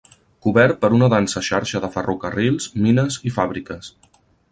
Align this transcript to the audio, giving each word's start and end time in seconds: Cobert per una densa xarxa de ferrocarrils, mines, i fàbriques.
Cobert 0.43 0.77
per 0.85 0.89
una 0.99 1.09
densa 1.13 1.43
xarxa 1.47 1.81
de 1.83 1.89
ferrocarrils, 1.97 2.71
mines, 2.87 3.19
i 3.31 3.35
fàbriques. 3.37 3.93